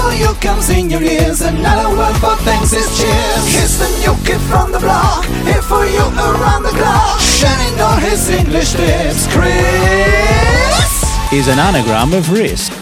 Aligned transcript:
For 0.00 0.14
you 0.14 0.32
comes 0.40 0.70
in 0.70 0.88
your 0.88 1.02
ears. 1.02 1.42
Another 1.42 1.94
word 1.94 2.16
for 2.16 2.34
thanks 2.36 2.72
is 2.72 2.88
cheers. 2.98 3.44
Here's 3.54 3.76
the 3.78 3.88
new 4.00 4.16
kid 4.24 4.40
from 4.48 4.72
the 4.72 4.78
block. 4.78 5.26
Here 5.44 5.60
for 5.60 5.84
you 5.84 6.00
around 6.00 6.62
the 6.62 6.70
clock. 6.70 7.20
Shining 7.20 7.78
all 7.78 7.98
his 7.98 8.30
English 8.30 8.72
tips. 8.72 9.26
Chris. 9.30 11.04
Is 11.32 11.48
an 11.48 11.58
anagram 11.58 12.14
of 12.14 12.32
risk. 12.32 12.79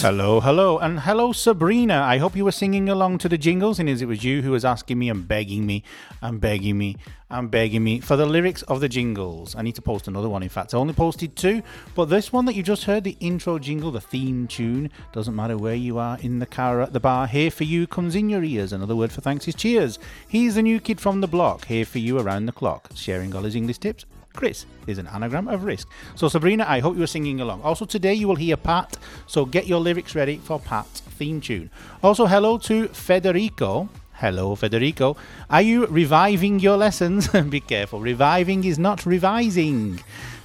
Hello, 0.00 0.40
hello, 0.40 0.78
and 0.78 1.00
hello, 1.00 1.32
Sabrina. 1.32 2.02
I 2.02 2.18
hope 2.18 2.36
you 2.36 2.44
were 2.44 2.52
singing 2.52 2.88
along 2.88 3.18
to 3.18 3.28
the 3.28 3.36
jingles, 3.36 3.80
and 3.80 3.88
as 3.88 4.00
it 4.00 4.06
was 4.06 4.22
you 4.22 4.42
who 4.42 4.52
was 4.52 4.64
asking 4.64 4.96
me 4.96 5.08
and 5.08 5.26
begging 5.26 5.66
me 5.66 5.82
and 6.22 6.40
begging 6.40 6.78
me 6.78 6.96
and 7.30 7.50
begging 7.50 7.82
me 7.82 7.98
for 7.98 8.14
the 8.14 8.24
lyrics 8.24 8.62
of 8.62 8.78
the 8.78 8.88
jingles. 8.88 9.56
I 9.56 9.62
need 9.62 9.74
to 9.74 9.82
post 9.82 10.06
another 10.06 10.28
one, 10.28 10.44
in 10.44 10.50
fact. 10.50 10.72
I 10.72 10.78
only 10.78 10.94
posted 10.94 11.34
two, 11.34 11.62
but 11.96 12.04
this 12.04 12.32
one 12.32 12.44
that 12.44 12.54
you 12.54 12.62
just 12.62 12.84
heard, 12.84 13.02
the 13.02 13.16
intro 13.18 13.58
jingle, 13.58 13.90
the 13.90 14.00
theme 14.00 14.46
tune, 14.46 14.88
doesn't 15.12 15.34
matter 15.34 15.58
where 15.58 15.74
you 15.74 15.98
are 15.98 16.16
in 16.20 16.38
the 16.38 16.46
car 16.46 16.80
at 16.80 16.92
the 16.92 17.00
bar, 17.00 17.26
here 17.26 17.50
for 17.50 17.64
you 17.64 17.88
comes 17.88 18.14
in 18.14 18.30
your 18.30 18.44
ears. 18.44 18.72
Another 18.72 18.94
word 18.94 19.10
for 19.10 19.20
thanks 19.20 19.48
is 19.48 19.56
cheers. 19.56 19.98
He's 20.28 20.54
the 20.54 20.62
new 20.62 20.78
kid 20.78 21.00
from 21.00 21.20
the 21.20 21.26
block, 21.26 21.64
here 21.64 21.84
for 21.84 21.98
you 21.98 22.20
around 22.20 22.46
the 22.46 22.52
clock, 22.52 22.90
sharing 22.94 23.34
all 23.34 23.42
his 23.42 23.56
English 23.56 23.78
tips 23.78 24.06
Chris 24.38 24.66
is 24.86 24.98
an 24.98 25.08
anagram 25.08 25.48
of 25.48 25.64
risk. 25.64 25.88
So, 26.14 26.28
Sabrina, 26.28 26.64
I 26.68 26.78
hope 26.78 26.96
you 26.96 27.02
are 27.02 27.08
singing 27.08 27.40
along. 27.40 27.62
Also, 27.62 27.84
today 27.84 28.14
you 28.14 28.28
will 28.28 28.36
hear 28.36 28.56
Pat, 28.56 28.96
so 29.26 29.44
get 29.44 29.66
your 29.66 29.80
lyrics 29.80 30.14
ready 30.14 30.36
for 30.36 30.60
Pat's 30.60 31.00
theme 31.00 31.40
tune. 31.40 31.70
Also, 32.04 32.26
hello 32.26 32.56
to 32.58 32.86
Federico. 32.86 33.88
Hello, 34.12 34.54
Federico. 34.54 35.16
Are 35.50 35.62
you 35.62 35.86
reviving 35.86 36.60
your 36.60 36.76
lessons? 36.76 37.26
Be 37.50 37.58
careful, 37.58 37.98
reviving 37.98 38.62
is 38.62 38.78
not 38.78 39.04
revising. 39.04 40.00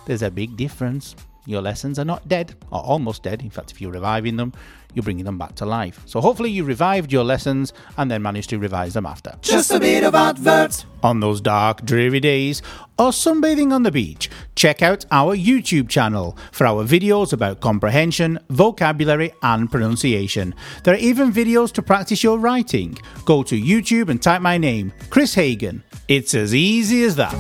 There's 0.08 0.24
a 0.24 0.32
big 0.32 0.58
difference. 0.58 1.16
Your 1.46 1.62
lessons 1.62 2.00
are 2.00 2.06
not 2.06 2.28
dead, 2.28 2.56
or 2.72 2.82
almost 2.82 3.24
dead. 3.24 3.42
In 3.42 3.50
fact, 3.50 3.72
if 3.72 3.82
you're 3.82 3.92
reviving 3.92 4.38
them, 4.38 4.54
you're 4.94 5.04
bringing 5.04 5.26
them 5.26 5.38
back 5.38 5.56
to 5.56 5.66
life. 5.66 6.02
So 6.06 6.22
hopefully 6.22 6.52
you 6.52 6.64
revived 6.64 7.12
your 7.12 7.24
lessons 7.24 7.74
and 7.98 8.10
then 8.10 8.22
managed 8.22 8.50
to 8.52 8.60
revise 8.60 8.94
them 8.94 9.06
after. 9.06 9.36
Just 9.42 9.72
a 9.72 9.80
bit 9.80 10.04
of 10.04 10.16
adverts. 10.16 10.86
On 11.02 11.20
those 11.20 11.42
dark, 11.42 11.84
dreary 11.84 12.20
days, 12.20 12.62
or 12.98 13.10
sunbathing 13.10 13.74
on 13.74 13.84
the 13.84 13.92
beach, 13.92 14.30
check 14.56 14.82
out 14.82 15.06
our 15.12 15.36
YouTube 15.36 15.90
channel 15.90 16.38
for 16.52 16.66
our 16.66 16.86
videos 16.86 17.34
about 17.34 17.60
comprehension, 17.60 18.40
vocabulary, 18.50 19.34
and 19.42 19.70
pronunciation. 19.70 20.54
There 20.84 20.94
are 20.94 20.98
even 20.98 21.34
videos 21.34 21.74
to 21.74 21.82
practice 21.82 22.24
your 22.24 22.38
writing. 22.38 22.98
Go 23.26 23.44
to 23.44 23.60
YouTube 23.60 24.10
and 24.10 24.22
type 24.22 24.42
my 24.42 24.58
name, 24.58 24.94
Chris 25.10 25.34
Hagan. 25.34 25.84
It's 26.08 26.36
as 26.36 26.54
easy 26.54 27.04
as 27.04 27.16
that. 27.16 27.34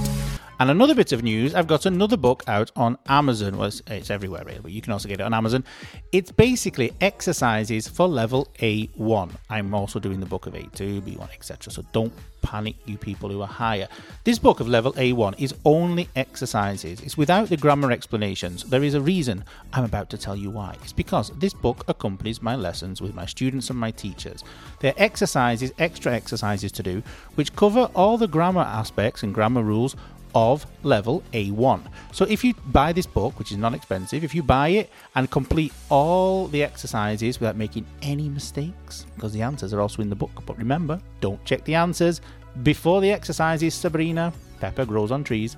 And 0.63 0.71
another 0.71 0.95
bit 0.95 1.11
of 1.11 1.23
news, 1.23 1.53
I've 1.53 1.67
got 1.67 1.85
another 1.85 2.15
book 2.15 2.41
out 2.47 2.71
on 2.77 2.97
Amazon. 3.09 3.57
Well, 3.57 3.67
it's, 3.67 3.81
it's 3.87 4.09
everywhere 4.09 4.45
really, 4.45 4.61
but 4.61 4.71
you 4.71 4.81
can 4.81 4.93
also 4.93 5.09
get 5.09 5.19
it 5.19 5.23
on 5.23 5.33
Amazon. 5.33 5.65
It's 6.13 6.31
basically 6.31 6.93
exercises 7.01 7.89
for 7.89 8.07
level 8.07 8.47
A1. 8.59 9.31
I'm 9.49 9.73
also 9.73 9.99
doing 9.99 10.21
the 10.21 10.25
book 10.25 10.47
of 10.47 10.53
A2, 10.53 11.01
B1, 11.01 11.33
etc. 11.33 11.69
So 11.69 11.83
don't 11.91 12.13
panic, 12.41 12.75
you 12.85 12.97
people 12.97 13.29
who 13.29 13.41
are 13.41 13.47
higher. 13.47 13.89
This 14.23 14.39
book 14.39 14.61
of 14.61 14.69
level 14.69 14.93
A1 14.93 15.37
is 15.37 15.53
only 15.65 16.07
exercises. 16.15 17.01
It's 17.01 17.17
without 17.17 17.49
the 17.49 17.57
grammar 17.57 17.91
explanations. 17.91 18.63
There 18.63 18.83
is 18.83 18.93
a 18.93 19.01
reason 19.01 19.43
I'm 19.73 19.83
about 19.83 20.09
to 20.11 20.17
tell 20.17 20.35
you 20.37 20.49
why. 20.49 20.77
It's 20.81 20.93
because 20.93 21.29
this 21.39 21.53
book 21.53 21.83
accompanies 21.89 22.41
my 22.41 22.55
lessons 22.55 23.01
with 23.01 23.13
my 23.13 23.25
students 23.25 23.69
and 23.69 23.77
my 23.77 23.91
teachers. 23.91 24.45
They're 24.79 24.93
exercises, 24.95 25.73
extra 25.77 26.13
exercises 26.13 26.71
to 26.73 26.83
do, 26.83 27.03
which 27.35 27.53
cover 27.53 27.89
all 27.93 28.17
the 28.17 28.29
grammar 28.29 28.61
aspects 28.61 29.23
and 29.23 29.33
grammar 29.33 29.61
rules 29.61 29.97
of 30.35 30.65
level 30.83 31.23
A1. 31.33 31.81
So 32.11 32.25
if 32.25 32.43
you 32.43 32.53
buy 32.67 32.93
this 32.93 33.05
book, 33.05 33.37
which 33.39 33.51
is 33.51 33.57
not 33.57 33.73
expensive, 33.73 34.23
if 34.23 34.33
you 34.33 34.43
buy 34.43 34.69
it 34.69 34.89
and 35.15 35.29
complete 35.29 35.73
all 35.89 36.47
the 36.47 36.63
exercises 36.63 37.39
without 37.39 37.55
making 37.55 37.85
any 38.01 38.29
mistakes, 38.29 39.05
because 39.15 39.33
the 39.33 39.41
answers 39.41 39.73
are 39.73 39.81
also 39.81 40.01
in 40.01 40.09
the 40.09 40.15
book. 40.15 40.31
But 40.45 40.57
remember, 40.57 40.99
don't 41.21 41.43
check 41.45 41.63
the 41.65 41.75
answers 41.75 42.21
before 42.61 43.01
the 43.01 43.11
exercises, 43.11 43.73
Sabrina. 43.73 44.31
Pepper 44.59 44.85
grows 44.85 45.11
on 45.11 45.23
trees. 45.23 45.57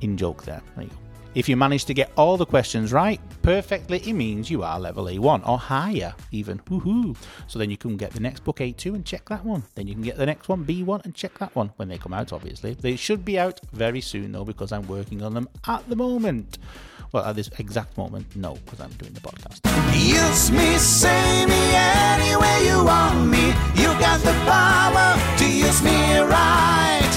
In 0.00 0.16
joke 0.16 0.44
there. 0.44 0.62
There 0.76 0.84
you 0.84 0.90
go. 0.90 1.01
If 1.34 1.48
you 1.48 1.56
manage 1.56 1.86
to 1.86 1.94
get 1.94 2.12
all 2.16 2.36
the 2.36 2.44
questions 2.44 2.92
right 2.92 3.18
perfectly, 3.40 4.00
it 4.00 4.12
means 4.12 4.50
you 4.50 4.62
are 4.62 4.78
level 4.78 5.06
A1 5.06 5.48
or 5.48 5.58
higher, 5.58 6.14
even. 6.30 6.58
Woohoo! 6.60 7.16
So 7.46 7.58
then 7.58 7.70
you 7.70 7.78
can 7.78 7.96
get 7.96 8.10
the 8.10 8.20
next 8.20 8.44
book 8.44 8.58
A2 8.58 8.94
and 8.94 9.06
check 9.06 9.30
that 9.30 9.42
one. 9.42 9.62
Then 9.74 9.86
you 9.86 9.94
can 9.94 10.02
get 10.02 10.18
the 10.18 10.26
next 10.26 10.50
one 10.50 10.62
B1 10.64 11.06
and 11.06 11.14
check 11.14 11.38
that 11.38 11.56
one 11.56 11.72
when 11.76 11.88
they 11.88 11.96
come 11.96 12.12
out, 12.12 12.34
obviously. 12.34 12.74
They 12.74 12.96
should 12.96 13.24
be 13.24 13.38
out 13.38 13.60
very 13.72 14.02
soon, 14.02 14.32
though, 14.32 14.44
because 14.44 14.72
I'm 14.72 14.86
working 14.86 15.22
on 15.22 15.32
them 15.32 15.48
at 15.66 15.88
the 15.88 15.96
moment. 15.96 16.58
Well, 17.12 17.24
at 17.24 17.36
this 17.36 17.50
exact 17.58 17.96
moment, 17.96 18.36
no, 18.36 18.54
because 18.64 18.80
I'm 18.80 18.92
doing 18.92 19.14
the 19.14 19.20
podcast. 19.20 19.62
Me, 20.52 20.76
say 20.76 21.46
me 21.46 21.74
any 21.74 22.36
way 22.36 22.66
you 22.66 22.84
want 22.84 23.26
me. 23.28 23.48
You 23.80 23.88
got 24.00 24.20
the 24.20 24.32
power 24.44 25.38
to 25.38 25.50
use 25.50 25.82
me 25.82 26.18
right. 26.20 27.11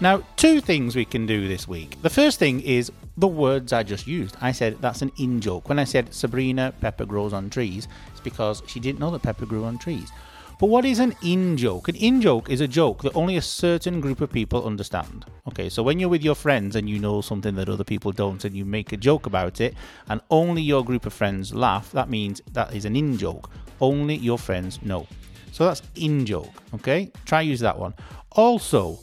Now, 0.00 0.22
two 0.36 0.60
things 0.60 0.94
we 0.94 1.04
can 1.04 1.26
do 1.26 1.48
this 1.48 1.66
week. 1.66 2.00
The 2.02 2.10
first 2.10 2.38
thing 2.38 2.60
is 2.60 2.92
the 3.16 3.26
words 3.26 3.72
I 3.72 3.82
just 3.82 4.06
used. 4.06 4.36
I 4.40 4.52
said 4.52 4.80
that's 4.80 5.02
an 5.02 5.10
in 5.18 5.40
joke. 5.40 5.68
When 5.68 5.80
I 5.80 5.84
said 5.84 6.14
Sabrina 6.14 6.72
Pepper 6.80 7.04
grows 7.04 7.32
on 7.32 7.50
trees, 7.50 7.88
it's 8.12 8.20
because 8.20 8.62
she 8.68 8.78
didn't 8.78 9.00
know 9.00 9.10
that 9.10 9.22
pepper 9.22 9.44
grew 9.44 9.64
on 9.64 9.76
trees. 9.76 10.12
But 10.60 10.68
what 10.68 10.84
is 10.84 11.00
an 11.00 11.16
in 11.22 11.56
joke? 11.56 11.88
An 11.88 11.96
in 11.96 12.20
joke 12.20 12.48
is 12.48 12.60
a 12.60 12.68
joke 12.68 13.02
that 13.02 13.16
only 13.16 13.36
a 13.36 13.42
certain 13.42 14.00
group 14.00 14.20
of 14.20 14.30
people 14.30 14.64
understand. 14.64 15.24
Okay, 15.48 15.68
so 15.68 15.82
when 15.82 15.98
you're 15.98 16.08
with 16.08 16.22
your 16.22 16.36
friends 16.36 16.76
and 16.76 16.88
you 16.88 17.00
know 17.00 17.20
something 17.20 17.56
that 17.56 17.68
other 17.68 17.84
people 17.84 18.12
don't 18.12 18.44
and 18.44 18.56
you 18.56 18.64
make 18.64 18.92
a 18.92 18.96
joke 18.96 19.26
about 19.26 19.60
it 19.60 19.74
and 20.08 20.20
only 20.30 20.62
your 20.62 20.84
group 20.84 21.06
of 21.06 21.12
friends 21.12 21.52
laugh, 21.52 21.90
that 21.90 22.08
means 22.08 22.40
that 22.52 22.72
is 22.72 22.84
an 22.84 22.94
in 22.94 23.18
joke. 23.18 23.50
Only 23.80 24.14
your 24.14 24.38
friends 24.38 24.80
know. 24.82 25.08
So 25.50 25.64
that's 25.64 25.82
in 25.96 26.24
joke, 26.24 26.52
okay? 26.74 27.10
Try 27.24 27.40
use 27.40 27.60
that 27.60 27.76
one. 27.76 27.94
Also, 28.32 29.00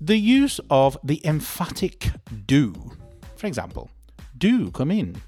the 0.00 0.16
use 0.16 0.60
of 0.70 0.96
the 1.04 1.20
emphatic 1.26 2.10
do. 2.46 2.74
For 3.36 3.46
example, 3.46 3.90
do 4.38 4.70
come 4.70 4.90
in, 4.90 5.20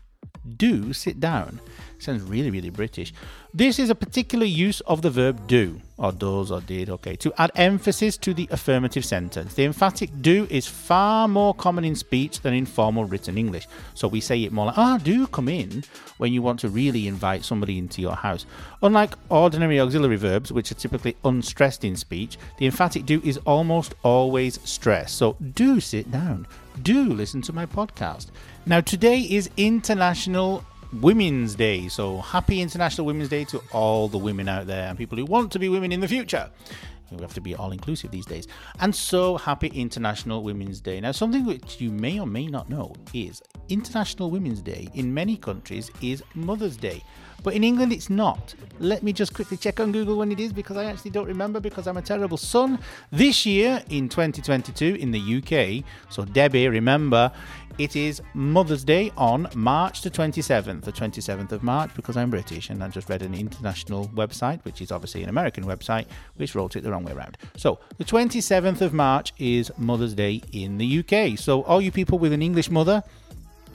do 0.57 0.93
sit 0.93 1.21
down. 1.21 1.61
Sounds 1.99 2.23
really, 2.23 2.51
really 2.51 2.71
British. 2.71 3.13
This 3.53 3.79
is 3.79 3.91
a 3.91 3.95
particular 3.95 4.47
use 4.47 4.81
of 4.83 5.03
the 5.03 5.11
verb 5.11 5.47
do, 5.47 5.81
or 6.03 6.11
does, 6.11 6.51
or 6.51 6.61
did, 6.61 6.91
okay, 6.91 7.15
to 7.15 7.33
add 7.41 7.53
emphasis 7.55 8.17
to 8.19 8.35
the 8.35 8.49
affirmative 8.51 9.05
sentence. 9.05 9.55
The 9.55 9.65
emphatic 9.65 10.11
do 10.21 10.49
is 10.51 10.67
far 10.67 11.29
more 11.29 11.55
common 11.55 11.85
in 11.85 11.95
speech 11.95 12.41
than 12.41 12.55
in 12.55 12.67
formal 12.67 13.05
written 13.05 13.39
English. 13.39 13.69
So 13.95 14.09
we 14.09 14.21
say 14.21 14.43
it 14.43 14.53
more 14.53 14.67
like, 14.67 14.79
ah, 14.79 14.99
do 14.99 15.29
come 15.29 15.49
in, 15.49 15.85
when 16.19 16.33
you 16.33 16.43
want 16.43 16.59
to 16.61 16.69
really 16.69 17.07
invite 17.07 17.45
somebody 17.45 17.79
into 17.79 18.03
your 18.03 18.17
house. 18.17 18.47
Unlike 18.83 19.15
ordinary 19.29 19.79
auxiliary 19.79 20.17
verbs, 20.17 20.51
which 20.51 20.73
are 20.73 20.75
typically 20.75 21.17
unstressed 21.25 21.85
in 21.85 21.95
speech, 21.95 22.37
the 22.59 22.67
emphatic 22.67 23.07
do 23.07 23.23
is 23.25 23.39
almost 23.39 23.95
always 24.03 24.59
stressed. 24.69 25.17
So 25.17 25.37
do 25.55 25.79
sit 25.79 26.11
down, 26.11 26.49
do 26.83 27.13
listen 27.13 27.43
to 27.43 27.53
my 27.53 27.65
podcast. 27.65 28.33
Now, 28.67 28.81
today 28.81 29.21
is 29.21 29.51
International 29.57 30.65
Women's 31.01 31.55
Day. 31.55 31.89
So 31.89 32.19
happy 32.19 32.61
International 32.61 33.07
Women's 33.07 33.29
Day 33.29 33.45
to 33.47 33.63
all 33.73 34.09
the 34.09 34.19
women 34.19 34.49
out 34.49 34.67
there 34.67 34.89
and 34.89 34.99
people 34.99 35.19
who 35.19 35.25
want 35.25 35.51
to 35.53 35.59
be 35.59 35.69
women 35.69 35.93
in 35.93 36.01
the 36.01 36.09
future. 36.09 36.51
We 37.11 37.21
have 37.21 37.35
to 37.35 37.41
be 37.41 37.55
all 37.55 37.73
inclusive 37.73 38.11
these 38.11 38.25
days. 38.25 38.47
And 38.81 38.95
so 38.95 39.37
happy 39.37 39.69
International 39.69 40.43
Women's 40.43 40.81
Day. 40.81 41.01
Now, 41.01 41.13
something 41.13 41.45
which 41.45 41.81
you 41.81 41.91
may 41.91 42.19
or 42.19 42.27
may 42.27 42.47
not 42.47 42.71
know 42.71 42.95
is 43.13 43.43
International 43.69 44.31
Women's 44.31 44.63
Day 44.63 44.89
in 44.95 45.13
many 45.13 45.37
countries 45.37 45.91
is 46.01 46.23
Mother's 46.35 46.77
Day. 46.77 47.03
But 47.43 47.55
in 47.55 47.65
England, 47.65 47.93
it's 47.93 48.11
not. 48.11 48.55
Let 48.79 49.03
me 49.03 49.13
just 49.13 49.35
quickly 49.35 49.57
check 49.57 49.81
on 49.81 49.93
Google 49.93 50.19
when 50.19 50.33
it 50.33 50.41
is 50.41 50.53
because 50.53 50.77
I 50.77 50.85
actually 50.85 51.11
don't 51.11 51.27
remember 51.27 51.61
because 51.61 51.87
I'm 51.87 51.97
a 51.97 52.03
terrible 52.03 52.37
son. 52.37 52.79
This 53.11 53.47
year, 53.47 53.83
in 53.91 54.09
2022, 54.09 54.97
in 54.97 55.11
the 55.11 55.21
UK, 55.39 55.85
so 56.11 56.25
Debbie, 56.25 56.69
remember, 56.69 57.33
it 57.79 57.97
is 57.97 58.21
Mother's 58.35 58.85
Day 58.85 59.13
on 59.17 59.49
March 59.55 60.03
the 60.03 60.11
27th, 60.11 60.83
the 60.83 60.93
27th 60.93 61.53
of 61.53 61.63
March, 61.63 61.91
because 61.95 62.17
I'm 62.17 62.31
British 62.31 62.71
and 62.71 62.83
I 62.85 62.89
just 62.89 63.09
read 63.09 63.23
an 63.23 63.35
international 63.35 64.09
website, 64.09 64.63
which 64.65 64.81
is 64.83 64.93
obviously 64.93 65.23
an 65.23 65.29
American 65.29 65.65
website, 65.65 66.07
which 66.37 66.55
wrote 66.55 66.77
it 66.77 66.83
the 66.83 66.91
wrong 66.91 67.05
way 67.05 67.13
around. 67.13 67.39
So, 67.57 67.79
the 67.99 68.05
27th 68.05 68.83
of 68.83 68.93
March 68.93 69.33
is 69.39 69.71
Mother's 69.79 70.15
Day 70.15 70.43
in 70.53 70.79
the 70.79 70.99
UK. 70.99 71.39
So, 71.39 71.63
all 71.63 71.81
you 71.81 71.91
people 71.91 72.19
with 72.19 72.33
an 72.33 72.43
English 72.43 72.71
mother, 72.71 73.03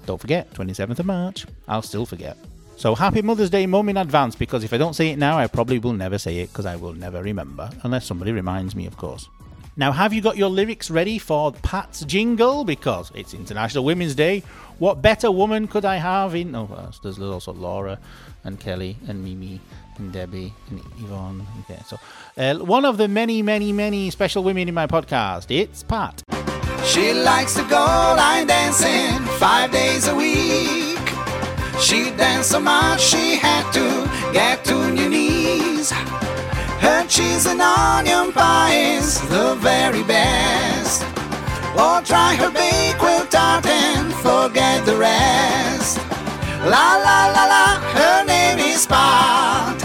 don't 0.06 0.22
forget, 0.22 0.54
27th 0.54 1.00
of 1.00 1.06
March. 1.06 1.46
I'll 1.68 1.82
still 1.82 2.06
forget. 2.06 2.38
So 2.78 2.94
happy 2.94 3.24
Mother's 3.24 3.50
Day, 3.50 3.66
Mum, 3.66 3.90
in 3.90 3.98
advance, 3.98 4.36
because 4.36 4.64
if 4.64 4.72
I 4.72 4.78
don't 4.78 4.94
say 4.94 5.10
it 5.10 5.18
now, 5.18 5.40
I 5.40 5.48
probably 5.48 5.80
will 5.80 5.94
never 5.94 6.20
say 6.20 6.38
it 6.38 6.50
because 6.50 6.68
I 6.68 6.76
will 6.76 6.94
never 6.94 7.24
remember, 7.24 7.72
unless 7.82 8.06
somebody 8.06 8.32
reminds 8.32 8.76
me, 8.76 8.86
of 8.86 8.96
course. 8.98 9.30
Now, 9.76 9.92
have 9.92 10.14
you 10.14 10.22
got 10.22 10.38
your 10.38 10.52
lyrics 10.52 10.92
ready 10.92 11.18
for 11.18 11.52
Pat's 11.52 12.02
jingle? 12.02 12.64
Because 12.66 13.12
it's 13.16 13.34
International 13.34 13.84
Women's 13.84 14.14
Day. 14.14 14.44
What 14.78 15.02
better 15.02 15.32
woman 15.32 15.68
could 15.68 15.86
I 15.86 15.96
have 15.96 16.36
in. 16.36 16.54
Oh, 16.56 16.92
there's 17.02 17.20
also 17.20 17.52
Laura 17.52 17.98
and 18.44 18.60
Kelly 18.60 18.96
and 19.08 19.24
Mimi 19.24 19.60
and 19.98 20.14
Debbie 20.14 20.54
and 20.70 20.80
Yvonne. 21.00 21.48
Okay, 21.62 21.82
so 21.88 21.98
uh, 22.38 22.64
one 22.64 22.86
of 22.86 22.98
the 22.98 23.08
many, 23.08 23.42
many, 23.42 23.72
many 23.72 24.12
special 24.12 24.44
women 24.44 24.68
in 24.68 24.76
my 24.76 24.86
podcast, 24.86 25.48
it's 25.50 25.82
Pat. 25.82 26.22
She 26.86 27.14
likes 27.14 27.56
to 27.56 27.64
go 27.64 27.76
line 27.76 28.46
dancing 28.46 29.26
five 29.40 29.72
days 29.72 30.08
a 30.08 30.16
week. 30.16 30.87
She 31.80 32.12
danced 32.12 32.52
so 32.52 32.60
much 32.60 33.02
she 33.02 33.36
had 33.36 33.72
to 33.74 33.88
get 34.34 34.66
to 34.66 34.76
your 34.96 35.10
knees. 35.10 35.92
Her 36.82 37.06
cheese 37.08 37.46
and 37.46 37.62
onion 37.62 38.32
pie 38.34 38.74
is 38.98 39.22
the 39.30 39.56
very 39.56 40.04
best. 40.04 41.04
Or 41.78 42.02
try 42.02 42.36
her 42.36 42.50
baked 42.52 43.32
tart 43.32 43.66
and 43.66 44.14
forget 44.16 44.86
the 44.86 44.98
rest. 44.98 46.00
La 46.66 46.98
la 46.98 47.28
la 47.36 47.46
la, 47.46 47.80
her 47.94 48.26
name 48.26 48.60
is 48.60 48.82
Spot. 48.82 49.78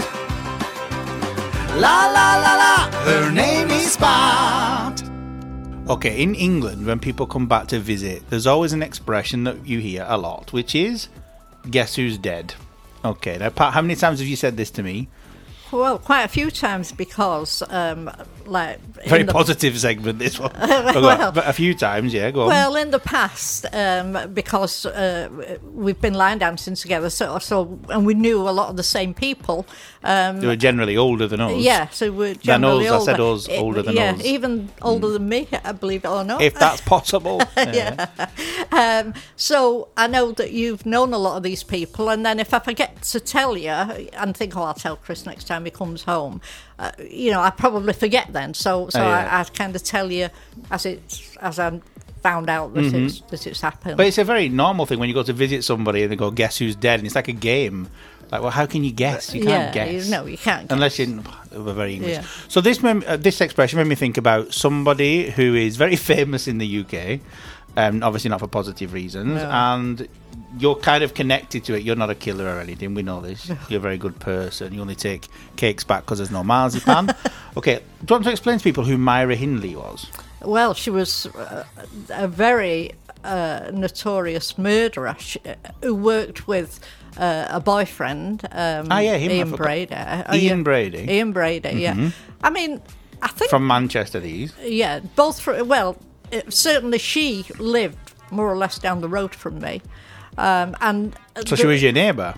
La 1.77 2.07
la 2.07 2.29
la 2.43 2.53
la, 2.63 2.91
her 3.05 3.31
name 3.31 3.69
is 3.69 3.91
Spot. 3.93 5.01
Okay, 5.87 6.23
in 6.23 6.33
England, 6.33 6.85
when 6.85 6.99
people 6.99 7.27
come 7.27 7.47
back 7.47 7.67
to 7.67 7.79
visit, 7.79 8.23
there's 8.29 8.47
always 8.47 8.73
an 8.73 8.81
expression 8.81 9.43
that 9.43 9.65
you 9.67 9.79
hear 9.79 10.05
a 10.07 10.17
lot, 10.17 10.51
which 10.51 10.73
is, 10.73 11.09
guess 11.69 11.95
who's 11.95 12.17
dead? 12.17 12.55
Okay, 13.05 13.37
now, 13.37 13.49
Pat, 13.49 13.73
how 13.73 13.81
many 13.81 13.95
times 13.95 14.19
have 14.19 14.27
you 14.27 14.35
said 14.35 14.57
this 14.57 14.71
to 14.71 14.83
me? 14.83 15.07
Well, 15.71 15.97
quite 15.97 16.23
a 16.23 16.27
few 16.27 16.51
times 16.51 16.91
because, 16.91 17.63
um, 17.69 18.09
like, 18.47 18.79
Very 19.07 19.23
the- 19.23 19.33
positive 19.33 19.77
segment, 19.79 20.19
this 20.19 20.39
one. 20.39 20.51
Well- 20.59 21.31
but 21.31 21.47
a 21.47 21.53
few 21.53 21.73
times, 21.73 22.13
yeah, 22.13 22.31
go 22.31 22.41
on. 22.43 22.47
Well, 22.47 22.75
in 22.75 22.91
the 22.91 22.99
past, 22.99 23.65
um, 23.73 24.33
because 24.33 24.85
uh, 24.85 25.29
we've 25.73 25.99
been 25.99 26.13
line 26.13 26.37
dancing 26.39 26.75
together, 26.75 27.09
so 27.09 27.39
so 27.39 27.79
and 27.89 28.05
we 28.05 28.13
knew 28.13 28.41
a 28.47 28.51
lot 28.51 28.69
of 28.69 28.77
the 28.77 28.83
same 28.83 29.13
people. 29.13 29.65
Um, 30.03 30.41
they 30.41 30.47
were 30.47 30.55
generally 30.55 30.97
older 30.97 31.27
than 31.27 31.39
us. 31.41 31.57
yeah, 31.61 31.87
so 31.89 32.11
we're 32.11 32.33
Than 32.33 32.41
generally 32.43 32.87
us, 32.87 32.93
I 32.93 32.97
older. 32.97 33.11
said 33.11 33.19
us, 33.19 33.47
It- 33.47 33.59
older 33.61 33.81
than 33.81 33.95
yeah, 33.95 34.11
us. 34.11 34.21
Hmm. 34.21 34.27
even 34.27 34.69
older 34.81 35.09
than 35.09 35.27
me, 35.29 35.47
I 35.63 35.71
believe 35.83 36.03
it 36.05 36.09
or 36.09 36.23
not. 36.23 36.41
If 36.41 36.55
that's 36.55 36.81
possible. 36.81 37.41
yeah. 37.57 38.07
Um, 38.71 39.13
so 39.35 39.89
I 39.97 40.07
know 40.07 40.31
that 40.33 40.51
you've 40.51 40.85
known 40.85 41.13
a 41.13 41.17
lot 41.17 41.37
of 41.37 41.43
these 41.43 41.63
people, 41.63 42.09
and 42.09 42.25
then 42.25 42.39
if 42.39 42.53
I 42.53 42.59
forget 42.59 43.01
to 43.03 43.19
tell 43.19 43.57
you 43.57 43.69
and 43.69 44.35
think, 44.35 44.55
oh, 44.57 44.63
I'll 44.63 44.73
tell 44.73 44.95
Chris 44.97 45.25
next 45.25 45.45
time 45.45 45.65
he 45.65 45.71
comes 45.71 46.03
home, 46.03 46.41
uh, 46.79 46.91
you 47.09 47.31
know, 47.31 47.39
I 47.41 47.49
probably 47.51 47.93
forget 47.93 48.32
then. 48.33 48.53
So, 48.53 48.89
so 48.89 48.99
Oh, 49.01 49.03
yeah. 49.07 49.29
I, 49.37 49.39
I 49.41 49.43
kind 49.45 49.75
of 49.75 49.83
tell 49.83 50.11
you 50.11 50.29
as 50.71 50.85
it's 50.85 51.37
as 51.37 51.59
I 51.59 51.79
found 52.21 52.49
out 52.49 52.73
that 52.73 52.85
it's 52.93 53.19
that 53.31 53.47
it's 53.47 53.61
happened. 53.61 53.91
Mm-hmm. 53.91 53.97
But 53.97 54.07
it's 54.07 54.17
a 54.17 54.23
very 54.23 54.49
normal 54.49 54.85
thing 54.85 54.99
when 54.99 55.09
you 55.09 55.15
go 55.15 55.23
to 55.23 55.33
visit 55.33 55.63
somebody 55.63 56.03
and 56.03 56.11
they 56.11 56.15
go, 56.15 56.31
guess 56.31 56.57
who's 56.57 56.75
dead? 56.75 56.99
And 56.99 57.05
it's 57.05 57.15
like 57.15 57.27
a 57.27 57.33
game. 57.33 57.87
Like, 58.31 58.41
well, 58.41 58.49
how 58.51 58.65
can 58.65 58.83
you 58.83 58.91
guess? 58.91 59.33
You 59.35 59.43
can't 59.43 59.71
guess. 59.73 60.05
you- 60.05 60.11
no, 60.11 60.25
you 60.25 60.37
can't. 60.37 60.67
guess. 60.67 60.73
Unless 60.73 60.97
you 60.99 61.21
we're 61.53 61.73
very 61.73 61.95
English. 61.95 62.13
Yeah. 62.13 62.25
So 62.47 62.61
this 62.61 62.81
mem- 62.81 63.03
uh, 63.05 63.17
this 63.17 63.39
expression 63.41 63.77
made 63.77 63.87
me 63.87 63.95
think 63.95 64.17
about 64.17 64.53
somebody 64.53 65.29
who 65.29 65.53
is 65.53 65.75
very 65.75 65.95
famous 66.13 66.47
in 66.47 66.57
the 66.57 66.79
UK, 66.79 67.19
um, 67.77 68.01
obviously 68.01 68.29
not 68.29 68.39
for 68.39 68.47
positive 68.47 68.91
reasons, 68.93 69.35
No. 69.35 69.49
and 69.49 70.07
you're 70.59 70.75
kind 70.75 71.03
of 71.03 71.13
connected 71.13 71.63
to 71.65 71.75
it. 71.75 71.83
You're 71.83 71.95
not 71.95 72.09
a 72.09 72.15
killer 72.15 72.45
or 72.45 72.59
anything. 72.59 72.93
We 72.93 73.03
know 73.03 73.21
this. 73.21 73.49
You're 73.69 73.79
a 73.79 73.81
very 73.81 73.97
good 73.97 74.19
person. 74.19 74.73
You 74.73 74.81
only 74.81 74.95
take 74.95 75.27
cakes 75.55 75.83
back 75.83 76.03
because 76.05 76.19
there's 76.19 76.31
no 76.31 76.43
marzipan. 76.43 77.09
okay, 77.57 77.75
do 77.75 77.81
you 77.81 78.13
want 78.15 78.23
to 78.25 78.31
explain 78.31 78.57
to 78.57 78.63
people 78.63 78.83
who 78.83 78.97
Myra 78.97 79.35
Hindley 79.35 79.75
was? 79.75 80.07
Well, 80.41 80.73
she 80.73 80.89
was 80.89 81.25
uh, 81.27 81.63
a 82.09 82.27
very 82.27 82.91
uh, 83.23 83.71
notorious 83.73 84.57
murderer 84.57 85.15
sh 85.17 85.37
who 85.81 85.95
worked 85.95 86.47
with 86.47 86.79
uh, 87.17 87.47
a 87.49 87.59
boyfriend, 87.59 88.43
um, 88.51 88.87
Ah, 88.91 88.99
yeah, 88.99 89.15
him, 89.17 89.31
Ian. 89.31 89.51
Brady. 89.51 89.93
Uh, 89.93 90.35
Ian 90.35 90.57
yeah. 90.59 90.63
Brady. 90.63 90.97
Mm-hmm. 90.99 91.09
Ian 91.09 91.31
Brady, 91.31 91.69
yeah. 91.79 92.09
I 92.43 92.49
mean, 92.49 92.81
I 93.21 93.27
think, 93.29 93.49
From 93.49 93.65
Manchester, 93.67 94.19
these. 94.19 94.53
yeah, 94.61 94.99
both 95.15 95.39
for, 95.39 95.63
well, 95.63 95.97
it, 96.31 96.51
certainly 96.51 96.97
she 96.97 97.45
lived 97.59 97.97
more 98.31 98.51
or 98.51 98.57
less 98.57 98.79
down 98.79 99.01
the 99.01 99.07
road 99.09 99.33
from 99.33 99.59
me. 99.59 99.81
Um, 100.37 100.75
and 100.81 101.15
So 101.45 101.55
she 101.55 101.65
was 101.65 101.81
your 101.81 101.91
neighbour. 101.91 102.35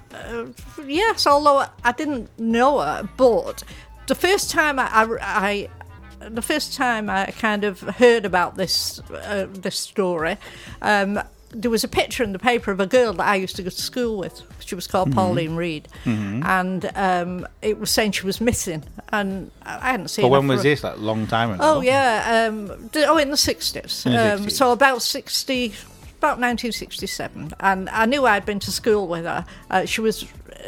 yes, 0.86 1.28
although 1.28 1.66
I 1.84 1.92
didn't 1.92 2.38
know 2.40 2.80
her, 2.80 3.08
but 3.18 3.64
the 4.08 4.16
first 4.16 4.52
time 4.52 4.80
I, 4.80 4.88
I, 4.92 5.08
I 5.22 5.70
the 6.30 6.42
first 6.42 6.74
time 6.76 7.10
I 7.10 7.28
kind 7.38 7.64
of 7.64 7.82
heard 7.82 8.26
about 8.26 8.56
this 8.58 9.00
uh, 9.12 9.48
this 9.52 9.78
story, 9.78 10.38
um, 10.82 11.20
there 11.50 11.72
was 11.72 11.84
a 11.84 11.88
picture 11.88 12.24
in 12.24 12.34
the 12.34 12.40
paper 12.40 12.72
of 12.72 12.80
a 12.80 12.88
girl 12.88 13.14
that 13.14 13.28
I 13.28 13.36
used 13.36 13.56
to 13.58 13.64
go 13.64 13.70
to 13.70 13.82
school 13.82 14.18
with. 14.18 14.42
She 14.60 14.76
was 14.76 14.88
called 14.88 15.14
Pauline 15.14 15.56
Reade, 15.56 15.88
and 16.06 16.92
um, 16.96 17.48
it 17.62 17.80
was 17.80 17.92
saying 17.92 18.12
she 18.14 18.26
was 18.26 18.42
missing, 18.42 18.84
and 19.10 19.52
I 19.64 19.92
hadn't 19.92 20.10
seen. 20.10 20.24
But 20.24 20.30
her 20.30 20.40
when 20.40 20.48
was 20.48 20.64
this? 20.64 20.84
Like 20.84 20.98
a 20.98 21.00
long 21.00 21.28
time 21.28 21.52
ago. 21.52 21.64
Oh 21.64 21.82
yeah, 21.82 22.48
um, 22.50 22.90
oh 22.96 23.18
in 23.18 23.30
the 23.32 23.38
sixties. 23.38 24.06
Um, 24.06 24.14
60s. 24.14 24.52
so 24.52 24.72
about 24.72 25.02
sixty, 25.02 25.74
about 26.26 26.40
nineteen 26.40 26.72
sixty-seven, 26.72 27.54
and 27.60 27.90
I 27.90 28.06
knew 28.06 28.26
I'd 28.26 28.46
been 28.46 28.60
to 28.60 28.72
school 28.72 29.08
with 29.08 29.26
her. 29.26 29.46
Uh, 29.70 29.86
she 29.86 30.02
was 30.02 30.26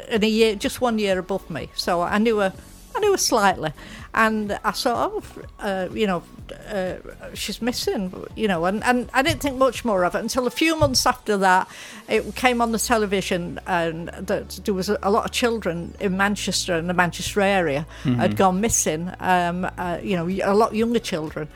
in 0.09 0.23
a 0.23 0.27
year, 0.27 0.55
just 0.55 0.81
one 0.81 0.99
year 0.99 1.17
above 1.17 1.49
me, 1.49 1.69
so 1.75 2.01
I 2.01 2.19
knew 2.19 2.37
her. 2.37 2.53
I 2.95 2.99
knew 2.99 3.11
her 3.11 3.17
slightly, 3.17 3.73
and 4.15 4.57
I 4.63 4.71
sort 4.71 4.97
of, 4.97 5.45
uh, 5.59 5.87
you 5.93 6.07
know, 6.07 6.23
uh, 6.67 6.95
she's 7.35 7.61
missing, 7.61 8.11
you 8.35 8.47
know, 8.47 8.65
and, 8.65 8.83
and 8.83 9.07
I 9.13 9.21
didn't 9.21 9.41
think 9.41 9.57
much 9.57 9.85
more 9.85 10.03
of 10.03 10.15
it 10.15 10.19
until 10.19 10.47
a 10.47 10.49
few 10.49 10.75
months 10.75 11.05
after 11.05 11.37
that, 11.37 11.67
it 12.09 12.33
came 12.35 12.59
on 12.59 12.71
the 12.71 12.79
television, 12.79 13.59
and 13.67 14.07
that 14.07 14.61
there 14.65 14.73
was 14.73 14.89
a, 14.89 15.11
lot 15.11 15.25
of 15.25 15.31
children 15.31 15.93
in 15.99 16.17
Manchester 16.17 16.73
and 16.73 16.89
the 16.89 16.95
Manchester 16.95 17.41
area 17.41 17.85
had 18.03 18.35
gone 18.35 18.61
missing, 18.61 19.11
um, 19.19 19.69
uh, 19.77 19.99
you 20.01 20.15
know, 20.15 20.27
a 20.27 20.55
lot 20.55 20.73
younger 20.73 20.99
children, 20.99 21.47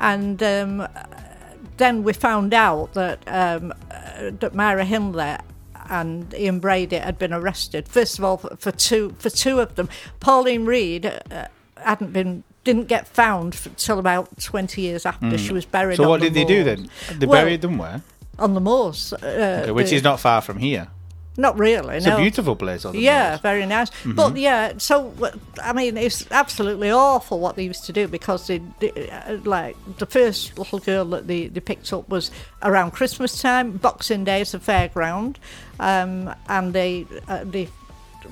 and 0.00 0.42
um, 0.42 0.88
then 1.76 2.02
we 2.02 2.12
found 2.12 2.54
out 2.54 2.92
that 2.94 3.18
um, 3.26 3.72
uh, 3.90 4.30
that 4.40 4.54
Myra 4.54 4.84
Hindley 4.84 5.36
and 5.88 6.34
Ian 6.34 6.58
Brady 6.58 6.96
had 6.96 7.18
been 7.18 7.32
arrested. 7.32 7.86
First 7.88 8.18
of 8.18 8.24
all, 8.24 8.36
for, 8.38 8.56
for 8.56 8.72
two 8.72 9.14
for 9.18 9.30
two 9.30 9.60
of 9.60 9.74
them. 9.76 9.88
Pauline 10.20 10.64
Reade 10.66 11.06
uh, 11.06 11.46
hadn't 11.76 12.12
been 12.12 12.42
didn't 12.64 12.88
get 12.88 13.06
found 13.06 13.56
until 13.64 13.98
about 13.98 14.40
twenty 14.40 14.82
years 14.82 15.06
after 15.06 15.38
she 15.38 15.52
was 15.52 15.64
buried. 15.64 15.96
So 15.96 16.08
what 16.08 16.20
the 16.20 16.26
did 16.30 16.34
they 16.34 16.44
do 16.44 16.64
then? 16.64 16.88
They 17.18 17.26
Well, 17.26 17.42
buried 17.42 17.60
them 17.62 17.78
where? 17.78 18.02
on 18.38 18.54
the 18.54 18.60
moors, 18.60 19.12
uh, 19.12 19.60
Okay, 19.62 19.70
which 19.70 19.90
the- 19.90 19.96
is 19.96 20.02
not 20.02 20.18
far 20.20 20.40
from 20.40 20.58
here. 20.58 20.88
Not 21.38 21.58
really. 21.58 21.96
It's 21.96 22.06
no. 22.06 22.16
a 22.16 22.20
beautiful 22.20 22.56
place. 22.56 22.84
On 22.84 22.92
the 22.92 23.00
Yeah, 23.00 23.38
very 23.38 23.66
nice. 23.66 23.90
Mm-hmm. 23.90 24.14
But 24.14 24.36
yeah, 24.36 24.74
so 24.78 25.14
I 25.62 25.72
mean, 25.72 25.96
it's 25.96 26.30
absolutely 26.30 26.90
awful 26.90 27.40
what 27.40 27.56
they 27.56 27.64
used 27.64 27.84
to 27.86 27.92
do 27.92 28.08
because 28.08 28.46
they, 28.46 28.60
they 28.80 29.10
uh, 29.10 29.38
like 29.44 29.76
the 29.98 30.06
first 30.06 30.58
little 30.58 30.78
girl 30.78 31.04
that 31.06 31.26
they, 31.26 31.48
they 31.48 31.60
picked 31.60 31.92
up 31.92 32.08
was 32.08 32.30
around 32.62 32.92
Christmas 32.92 33.40
time, 33.40 33.76
Boxing 33.76 34.24
Day, 34.24 34.40
it's 34.42 34.54
a 34.54 34.58
fairground, 34.58 35.36
um, 35.80 36.34
and 36.48 36.72
they 36.72 37.06
uh, 37.28 37.44
they 37.44 37.68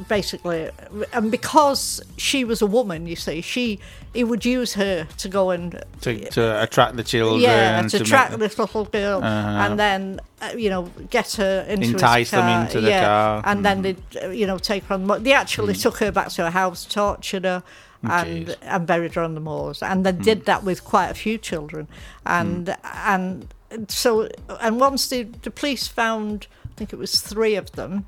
basically 0.09 0.71
and 1.13 1.31
because 1.31 2.01
she 2.17 2.45
was 2.45 2.63
a 2.63 2.67
woman, 2.67 3.07
you 3.07 3.17
see, 3.17 3.41
she 3.41 3.79
he 4.13 4.23
would 4.25 4.45
use 4.45 4.75
her 4.75 5.05
to 5.19 5.29
go 5.29 5.51
and 5.51 5.83
to, 6.03 6.31
to 6.31 6.63
attract 6.63 6.97
the 6.97 7.03
children. 7.03 7.41
yeah, 7.43 7.83
to, 7.83 7.99
track 8.05 8.31
them- 8.31 8.41
this 8.41 8.59
little 8.59 8.85
girl, 8.85 9.23
Uh-huh. 9.23 9.49
and 9.65 9.79
then 9.79 10.21
uh, 10.43 10.51
you 10.57 10.71
know 10.71 10.91
get 11.11 11.33
her 11.33 11.65
into 11.69 11.89
Entice 11.91 12.31
them 12.31 12.43
car, 12.43 12.63
into 12.65 12.81
the 12.81 12.89
yeah, 12.89 13.05
car. 13.05 13.43
Mm. 13.43 13.47
and 13.51 13.65
then 13.65 13.83
they 13.83 13.97
uh, 14.23 14.29
you 14.29 14.47
know 14.47 14.59
take 14.59 14.85
her 14.85 14.95
on. 14.95 15.23
They 15.23 15.33
actually 15.33 15.75
took 15.75 15.97
her 15.99 16.13
back 16.13 16.29
to 16.37 16.45
her 16.45 16.51
house, 16.51 16.85
tortured 16.87 17.45
her, 17.45 17.63
and 18.03 18.47
Jeez. 18.47 18.57
and 18.63 18.87
buried 18.87 19.15
her 19.15 19.23
on 19.23 19.35
the 19.35 19.41
moors, 19.41 19.83
and 19.83 20.05
they 20.07 20.13
Mm. 20.13 20.23
did 20.25 20.45
that 20.47 20.63
with 20.65 20.85
quite 20.85 21.09
a 21.11 21.15
few 21.15 21.39
children, 21.39 21.89
and 22.27 22.77
and 23.07 23.49
so 23.89 24.29
and 24.61 24.79
once 24.81 25.09
the 25.09 25.25
the 25.43 25.51
police 25.51 25.89
found, 25.89 26.47
I 26.65 26.69
think 26.77 26.93
it 26.93 26.99
was 26.99 27.21
three 27.21 27.57
of 27.57 27.73
them, 27.73 28.07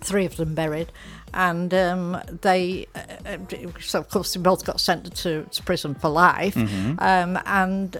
three 0.00 0.24
of 0.24 0.36
them 0.36 0.54
buried, 0.54 0.92
and 1.34 1.72
um, 1.74 2.20
they, 2.42 2.86
uh, 2.94 3.00
uh, 3.26 3.36
so 3.80 3.98
of 4.00 4.08
course 4.10 4.32
they 4.34 4.40
both 4.40 4.64
got 4.64 4.80
sent 4.80 5.14
to, 5.16 5.44
to 5.44 5.62
prison 5.62 5.94
for 5.94 6.08
life, 6.10 6.54
Mm-hmm. 6.54 6.98
um, 6.98 7.38
and 7.46 7.96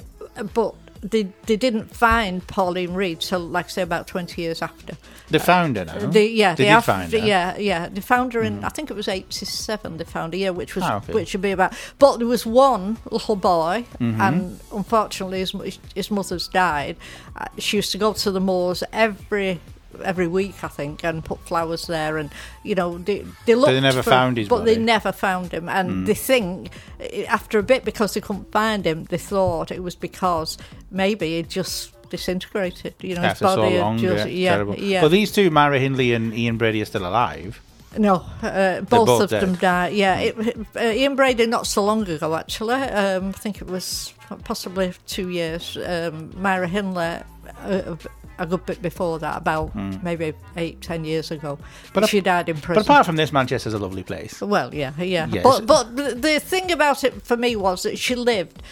but 0.55 0.75
they 1.01 1.29
they 1.47 1.57
didn't 1.57 1.95
find 1.95 2.45
Pauline 2.49 2.93
Reade 2.93 3.21
till 3.21 3.39
like 3.41 3.67
I 3.67 3.69
say 3.69 3.83
about 3.83 4.07
twenty 4.09 4.43
years 4.43 4.63
after. 4.63 4.97
They 5.31 5.39
found 5.39 5.77
her 5.77 5.85
now. 5.85 5.99
They, 5.99 6.27
yeah, 6.29 6.55
they, 6.55 6.65
they 6.65 6.71
have- 6.71 6.85
find 6.87 7.13
her. 7.13 7.19
Yeah, 7.19 7.57
yeah. 7.59 7.89
They 7.89 8.01
found 8.01 8.33
her 8.33 8.43
in. 8.43 8.65
I 8.65 8.69
think 8.71 8.91
it 8.91 8.95
was 8.97 9.07
'87. 9.07 9.97
They 9.99 10.05
found 10.05 10.33
her, 10.33 10.39
yeah, 10.39 10.51
which 10.51 10.75
was 10.75 10.85
okay. 10.85 11.13
which 11.13 11.35
would 11.35 11.43
be 11.43 11.53
about. 11.53 11.75
But 12.01 12.17
there 12.19 12.27
was 12.27 12.45
one 12.47 12.97
little 13.11 13.37
boy, 13.37 13.85
Mm-hmm. 14.01 14.21
and 14.21 14.61
unfortunately, 14.73 15.39
his, 15.41 15.79
his 15.95 16.11
mother's 16.11 16.49
died. 16.49 16.97
Uh, 17.37 17.45
she 17.59 17.77
used 17.77 17.93
to 17.93 17.99
go 17.99 18.13
to 18.15 18.31
the 18.33 18.41
moors 18.41 18.83
every 18.93 19.61
every 20.05 20.27
week, 20.27 20.63
I 20.63 20.69
think, 20.69 21.05
and 21.05 21.25
put 21.25 21.41
flowers 21.41 21.87
there, 21.87 22.19
and 22.19 22.31
you 22.63 22.75
know 22.75 22.99
they 22.99 23.25
they 23.47 23.55
looked. 23.55 23.73
they 23.73 23.81
never 23.81 24.03
for- 24.03 24.11
found 24.11 24.37
his 24.37 24.49
but 24.49 24.65
they 24.65 24.73
body? 24.73 24.81
Hmm. 24.81 24.85
never 24.87 25.13
found 25.13 25.53
him, 25.53 25.69
and 25.69 26.07
they 26.07 26.15
think 26.15 26.71
eh, 27.01 27.25
after 27.25 27.59
a 27.59 27.63
bit 27.63 27.85
because 27.85 28.15
they 28.15 28.21
couldn't 28.21 28.51
find 28.53 28.85
him, 28.85 29.05
they 29.05 29.19
thought 29.19 29.71
it 29.71 29.83
was 29.83 29.95
because 29.95 30.59
maybe 30.91 31.37
he 31.37 31.43
just 31.43 31.93
disintegrated. 32.11 32.95
You 33.01 33.17
know, 33.17 33.23
After 33.23 33.45
his 33.45 33.55
so 33.55 33.61
body 33.63 33.75
had 33.75 33.81
long, 33.81 33.99
just, 33.99 34.31
yeah, 34.31 34.65
yeah. 34.77 35.01
Well, 35.03 35.11
these 35.11 35.33
two, 35.33 35.51
Myra 35.51 35.79
Hindley 35.79 36.13
and 36.13 36.35
Ian 36.35 36.57
Brady, 36.57 36.83
are 36.83 36.87
still 36.87 37.07
alive. 37.07 37.61
No, 37.97 38.27
uh, 38.43 38.83
both, 38.83 39.07
both 39.07 39.23
of 39.23 39.31
them 39.31 39.55
died. 39.55 39.95
Yeah, 39.95 40.19
it, 40.19 40.67
uh, 40.77 40.81
Ian 40.81 41.17
Brady 41.17 41.47
not 41.47 41.67
so 41.67 41.83
long 41.83 42.07
ago 42.07 42.37
actually. 42.37 42.75
Um, 42.75 43.29
I 43.31 43.33
think 43.33 43.63
it 43.63 43.67
was 43.67 44.13
possibly 44.45 44.93
two 45.07 45.31
years. 45.31 45.77
Um, 45.77 46.31
Myra 46.41 46.69
Hindley 46.69 47.23
uh, 47.63 47.97
a 48.39 48.47
good 48.47 48.65
bit 48.67 48.81
before 48.83 49.19
that, 49.19 49.37
about 49.39 49.71
hmm. 49.71 49.95
maybe 50.03 50.33
eight, 50.57 50.81
ten 50.81 51.05
years 51.05 51.31
ago. 51.31 51.59
But 51.93 52.09
she 52.09 52.21
died 52.21 52.49
in 52.49 52.57
prison. 52.57 52.81
But 52.81 52.87
apart 52.87 53.07
from 53.07 53.17
this, 53.17 53.33
Manchester's 53.33 53.75
a 53.75 53.79
lovely 53.79 54.03
place. 54.03 54.41
Well, 54.41 54.75
yeah, 54.75 54.93
yeah. 54.99 55.27
Yes. 55.31 55.43
But 55.43 55.67
but 55.67 55.97
the- 55.97 56.39
thing 56.39 56.71
about 56.71 57.03
it 57.03 57.23
for 57.23 57.37
me 57.37 57.57
was 57.57 57.83
that 57.83 57.99
she 57.99 58.15
lived 58.15 58.63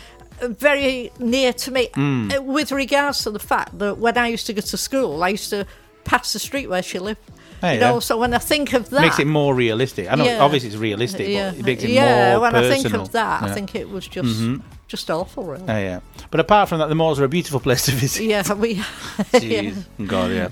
very 0.41 1.11
near 1.19 1.53
to 1.53 1.71
me 1.71 1.89
hmm. 1.95 2.31
uh, 2.31 2.41
with 2.41 2.71
regards 2.71 3.23
to 3.25 3.31
the 3.31 3.39
fact 3.39 3.79
that 3.79 3.99
when 3.99 4.17
I 4.17 4.29
used 4.29 4.47
to 4.47 4.53
go 4.53 4.61
to 4.61 4.77
school, 4.77 5.23
I 5.23 5.31
used 5.31 5.51
to 5.51 5.67
pass 6.05 6.33
the 6.33 6.39
street 6.39 6.69
where 6.69 6.83
she 6.83 6.99
lived. 6.99 7.21
Oh, 7.63 7.69
you 7.69 7.75
yeah. 7.75 7.91
know, 7.91 8.01
so 8.01 8.19
when 8.19 8.35
I 8.35 8.39
think 8.39 8.75
of 8.75 8.91
that, 8.91 9.01
Makes 9.01 9.19
it 9.19 9.27
more 9.27 9.55
realistic. 9.55 10.11
I 10.11 10.15
know, 10.15 10.25
Yeah. 10.25 10.41
obviously, 10.41 10.69
it's 10.69 10.79
realistic, 10.79 11.29
yeah, 11.29 11.51
but 11.51 11.59
it 11.59 11.65
makes 11.65 11.83
it 11.83 11.91
yeah. 11.91 12.33
more 12.33 12.41
when 12.43 12.53
personal. 12.53 12.73
I 12.73 12.83
think 12.83 12.95
of 12.95 13.13
that, 13.13 13.43
yeah. 13.43 13.49
I 13.49 13.53
think 13.53 13.75
it 13.75 13.89
was 13.89 14.07
just 14.07 14.29
mm-hmm. 14.29 14.57
Just 14.89 15.11
awful, 15.11 15.45
really. 15.45 15.65
Oh, 15.69 15.79
yeah. 15.79 16.01
But 16.31 16.41
apart 16.41 16.69
from 16.69 16.79
that, 16.79 16.89
the 16.89 16.95
moors 16.95 17.19
are 17.19 17.25
a 17.25 17.29
beautiful 17.29 17.61
place 17.61 17.85
to 17.87 17.93
visit. 17.93 18.23
yeah, 18.25 18.53
we. 18.55 18.75
Jeez. 19.33 19.85
God, 20.07 20.31
yeah. 20.31 20.49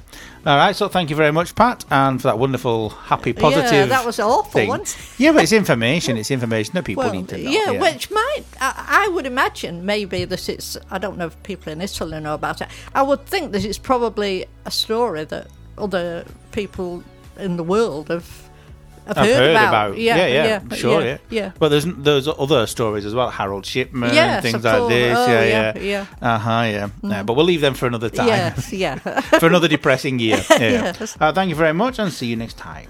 All 0.47 0.57
right, 0.59 0.77
so 0.77 0.89
thank 0.89 1.09
you 1.09 1.17
very 1.17 1.33
much, 1.33 1.55
Pat, 1.55 1.85
and 1.91 2.21
for 2.21 2.29
that 2.29 2.39
wonderful, 2.39 2.91
happy, 2.91 3.33
positive. 3.33 3.73
Yeah, 3.73 3.87
that 3.87 4.05
was 4.05 4.21
awful. 4.21 4.51
thing. 4.51 4.69
Wasn't 4.69 4.89
it? 4.89 5.21
Yeah, 5.21 5.33
but 5.33 5.43
it's 5.43 5.53
information. 5.53 6.17
It's 6.19 6.31
information 6.31 6.75
that 6.75 6.85
people 6.85 7.05
Well, 7.05 7.15
need 7.15 7.29
to 7.29 7.39
know. 7.39 7.51
yeah, 7.51 7.81
which 7.81 8.11
might 8.11 8.43
I, 8.61 9.07
I 9.07 9.09
would 9.09 9.25
imagine 9.25 9.87
maybe 9.87 10.27
that 10.27 10.49
it's 10.51 10.77
I 10.91 10.99
don't 10.99 11.17
know 11.17 11.27
if 11.27 11.43
people 11.45 11.73
in 11.73 11.81
Italy 11.81 12.21
know 12.21 12.35
about 12.35 12.61
it. 12.61 12.69
I 12.95 13.03
would 13.03 13.25
think 13.25 13.53
that 13.53 13.65
it's 13.65 13.79
probably 13.79 14.45
a 14.67 14.71
story 14.71 15.25
that 15.25 15.47
other 15.79 16.27
people 16.53 17.03
in 17.39 17.57
the 17.57 17.65
world 17.65 18.11
have 18.11 18.51
have 19.07 19.19
I've 19.19 19.27
heard 19.37 19.51
about. 19.51 19.69
about. 19.69 19.99
Yeah, 19.99 20.17
yeah, 20.17 20.45
yeah, 20.69 20.75
sure, 20.77 21.01
yeah, 21.03 21.07
yeah. 21.09 21.19
yeah. 21.31 21.53
But 21.59 21.69
there's 21.71 21.85
there's 21.85 22.29
other 22.29 22.67
stories 22.67 23.05
as 23.05 23.15
well. 23.15 23.31
Harold 23.31 23.65
Shipman, 23.67 24.15
Yes, 24.15 24.43
things 24.43 24.65
like 24.65 24.89
this. 24.89 25.17
Oh, 25.17 25.27
yeah, 25.27 25.45
yeah, 25.45 25.73
yeah, 25.79 25.83
yeah. 25.83 26.07
Uh 26.23 26.39
huh. 26.39 26.51
Yeah. 26.67 26.89
Yeah, 27.03 27.23
But 27.23 27.35
we'll 27.35 27.47
leave 27.47 27.61
them 27.61 27.75
for 27.75 27.87
another 27.87 28.09
time. 28.11 28.29
Yes, 28.29 28.73
yeah. 28.73 28.97
for 29.41 29.47
another 29.47 29.69
depressing 29.69 30.19
year. 30.19 30.43
Yeah. 30.55 30.95
Yes. 30.99 31.17
Uh, 31.21 31.33
thank 31.33 31.49
you 31.51 31.57
very 31.57 31.75
much, 31.75 31.99
and 31.99 32.13
see 32.13 32.27
you 32.27 32.37
next 32.37 32.57
time. 32.57 32.89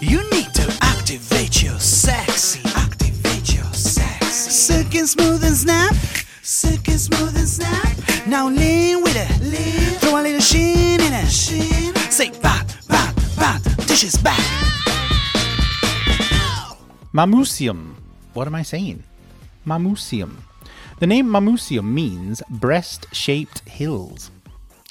You 0.00 0.18
need 0.30 0.52
to 0.54 0.78
activate 0.82 1.62
your 1.62 1.78
sexy. 1.78 2.60
Activate 2.74 3.54
your 3.54 3.64
sexy. 3.72 4.50
Silk 4.50 4.94
and 4.94 5.08
smooth 5.08 5.44
and 5.44 5.54
snap. 5.56 5.94
Silk 6.42 6.88
and 6.88 7.00
smooth 7.00 7.36
and 7.36 7.48
snap. 7.48 7.96
Now 8.26 8.48
lean 8.48 9.02
with 9.02 9.16
it. 9.16 9.40
Lean. 9.42 9.98
Throw 10.00 10.20
a 10.20 10.22
little 10.22 10.40
sheen 10.40 11.00
in 11.00 11.12
it. 11.12 11.28
Sheen. 11.30 11.94
Say 12.10 12.30
bat, 12.42 12.76
bat, 12.88 13.14
bat. 13.36 13.62
Dishes 13.94 14.16
back. 14.16 14.40
Mamucium. 17.14 17.94
What 18.32 18.48
am 18.48 18.56
I 18.56 18.62
saying? 18.62 19.04
Mamucium. 19.64 20.34
The 20.98 21.06
name 21.06 21.28
Mamucium 21.28 21.84
means 21.84 22.42
breast 22.50 23.06
shaped 23.12 23.60
hills. 23.68 24.32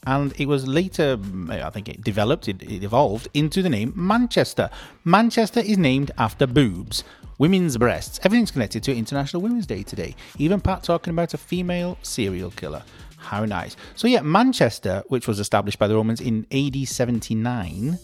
And 0.06 0.34
it 0.40 0.48
was 0.48 0.70
later, 0.70 1.20
I 1.50 1.70
think 1.70 1.90
it 1.90 2.02
developed, 2.02 2.48
it, 2.48 2.64
it 2.64 2.82
evolved 2.82 3.28
into 3.34 3.62
the 3.62 3.70
name 3.70 3.92
Manchester. 3.94 4.70
Manchester 5.04 5.60
is 5.60 5.78
named 5.78 6.12
after 6.18 6.48
boobs, 6.48 7.04
women's 7.40 7.76
breasts. 7.78 8.22
Everything's 8.24 8.52
connected 8.52 8.84
to 8.84 8.96
International 8.96 9.42
Women's 9.42 9.68
Day 9.68 9.84
today. 9.84 10.16
Even 10.38 10.62
Pat 10.62 10.82
talking 10.82 11.12
about 11.12 11.34
a 11.34 11.38
female 11.38 11.98
serial 12.04 12.52
killer. 12.52 12.84
How 13.18 13.44
nice. 13.44 13.76
So, 13.96 14.08
yeah, 14.08 14.22
Manchester, 14.22 15.04
which 15.10 15.28
was 15.28 15.42
established 15.42 15.78
by 15.78 15.90
the 15.90 15.96
Romans 15.96 16.22
in 16.22 16.48
AD 16.54 16.88
79, 16.88 18.00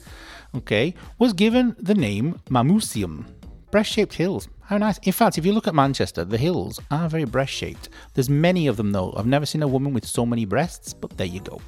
okay, 0.56 0.94
was 1.18 1.34
given 1.34 1.76
the 1.80 1.96
name 1.96 2.40
Mamucium. 2.50 3.26
Breast 3.72 3.92
shaped 3.92 4.14
hills. 4.14 4.48
How 4.70 4.78
nice. 4.78 5.00
In 5.00 5.14
fact, 5.14 5.40
if 5.40 5.46
you 5.48 5.54
look 5.54 5.68
at 5.68 5.74
Manchester, 5.74 6.24
the 6.24 6.38
hills 6.38 6.80
are 6.92 7.10
very 7.10 7.26
breast 7.26 7.52
shaped. 7.52 7.90
There's 8.14 8.30
many 8.30 8.68
of 8.68 8.78
them 8.78 8.92
though. 8.92 9.14
I've 9.18 9.26
never 9.26 9.46
seen 9.46 9.64
a 9.64 9.68
woman 9.68 9.94
with 9.94 10.06
so 10.06 10.28
many 10.28 10.46
breasts, 10.46 10.94
but 10.94 11.18
there 11.18 11.26
you 11.26 11.40
go. 11.40 11.60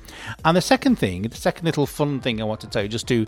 And 0.45 0.55
the 0.55 0.61
second 0.61 0.97
thing, 0.97 1.23
the 1.23 1.35
second 1.35 1.65
little 1.65 1.88
fun 1.88 2.19
thing 2.19 2.39
I 2.39 2.43
want 2.43 2.61
to 2.61 2.67
tell 2.67 2.83
you, 2.83 2.89
just 2.89 3.07
to 3.07 3.25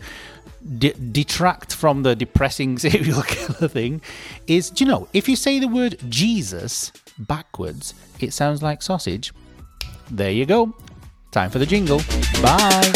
de- 0.78 0.94
detract 0.94 1.74
from 1.74 2.04
the 2.04 2.16
depressing 2.16 2.78
serial 2.86 3.24
killer 3.24 3.68
thing, 3.68 4.02
is 4.46 4.70
do 4.70 4.84
you 4.84 4.92
know, 4.92 5.08
if 5.12 5.28
you 5.28 5.36
say 5.36 5.60
the 5.60 5.68
word 5.68 5.98
Jesus 6.10 6.92
backwards, 7.18 7.96
it 8.20 8.32
sounds 8.32 8.62
like 8.62 8.84
sausage. 8.84 9.34
There 10.12 10.32
you 10.32 10.46
go. 10.46 10.76
Time 11.32 11.50
for 11.50 11.58
the 11.58 11.66
jingle. 11.66 12.00
Bye. 12.44 12.94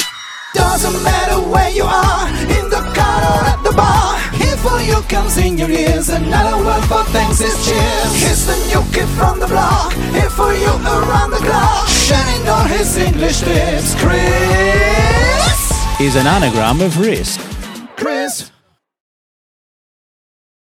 Doesn't 0.53 1.03
matter 1.03 1.39
where 1.49 1.69
you 1.69 1.83
are, 1.83 2.27
in 2.57 2.69
the 2.69 2.81
car 2.95 3.19
or 3.33 3.41
at 3.45 3.61
the 3.63 3.73
bar. 3.73 4.17
Here 4.33 4.57
for 4.57 4.79
you 4.81 5.01
comes 5.09 5.37
in 5.37 5.57
your 5.57 5.69
ears. 5.69 6.09
Another 6.09 6.57
word 6.63 6.83
for 6.85 7.03
thanks 7.11 7.41
is 7.41 7.55
cheers. 7.65 8.21
Here's 8.21 8.45
the 8.45 8.57
new 8.67 8.83
kid 8.91 9.09
from 9.17 9.39
the 9.39 9.47
block. 9.47 9.93
Here 10.11 10.29
for 10.29 10.53
you 10.53 10.69
around 10.69 11.31
the 11.31 11.37
clock. 11.37 11.87
Shining 11.87 12.47
all 12.47 12.65
his 12.65 12.97
English 12.97 13.41
tips. 13.41 13.95
Chris. 13.95 15.67
Is 15.99 16.15
an 16.15 16.27
anagram 16.27 16.81
of 16.81 16.99
risk. 16.99 17.46